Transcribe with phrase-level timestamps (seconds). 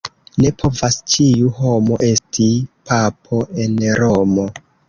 [0.43, 2.49] Ne povas ĉiu homo esti
[2.93, 4.49] papo en Romo.